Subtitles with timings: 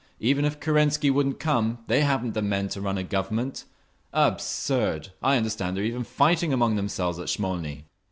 [0.19, 3.65] Even if Kerensky wouldn't come they haven't the men to run a Government.
[4.11, 5.09] Absurd!
[5.21, 7.83] I understand they're even fighting among themselves at Smolny!"